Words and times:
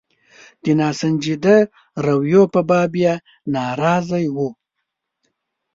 د 0.63 0.65
ناسنجیده 0.79 1.57
رویو 2.05 2.43
په 2.53 2.61
باب 2.69 2.91
یې 3.03 3.13
ناراضي 3.55 4.25
وو. 4.35 4.49